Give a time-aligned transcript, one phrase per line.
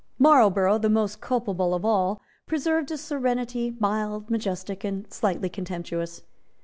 [0.17, 6.23] Marlborough, the most culpable of all, preserved a serenity, mild, majestic and slightly contemptuous.